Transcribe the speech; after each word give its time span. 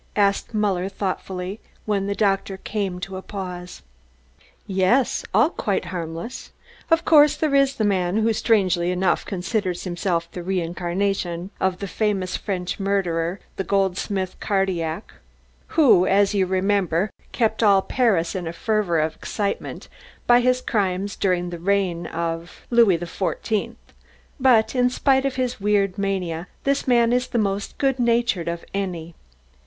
asked 0.15 0.51
Muller 0.51 0.89
thoughtfully, 0.89 1.59
when 1.85 2.07
the 2.07 2.15
doctor 2.15 2.57
came 2.57 2.99
to 2.99 3.17
a 3.17 3.21
pause. 3.21 3.83
"Yes, 4.65 5.23
all 5.31 5.51
quite 5.51 5.85
harmless. 5.93 6.49
Of 6.89 7.05
course, 7.05 7.35
there 7.35 7.53
is 7.53 7.75
the 7.75 7.83
man 7.83 8.17
who 8.17 8.33
strangely 8.33 8.89
enough 8.89 9.23
considers 9.27 9.83
himself 9.83 10.31
the 10.31 10.41
reincarnation 10.41 11.51
of 11.59 11.77
the 11.77 11.87
famous 11.87 12.35
French 12.35 12.79
murderer, 12.79 13.39
the 13.57 13.63
goldsmith 13.63 14.39
Cardillac, 14.39 15.13
who, 15.77 16.07
as 16.07 16.33
you 16.33 16.47
remember, 16.47 17.11
kept 17.31 17.61
all 17.61 17.83
Paris 17.83 18.33
in 18.33 18.47
a 18.47 18.53
fervour 18.53 18.97
of 18.99 19.13
excitement 19.15 19.87
by 20.25 20.39
his 20.41 20.61
crimes 20.61 21.15
during 21.15 21.51
the 21.51 21.59
reign 21.59 22.07
of 22.07 22.65
Louis 22.71 22.97
XIV. 22.97 23.75
But 24.39 24.73
in 24.73 24.89
spite 24.89 25.25
of 25.27 25.35
his 25.35 25.61
weird 25.61 25.99
mania 25.99 26.47
this 26.63 26.87
man 26.87 27.13
is 27.13 27.27
the 27.27 27.37
most 27.37 27.77
good 27.77 27.99
natured 27.99 28.47
of 28.47 28.65
any. 28.73 29.13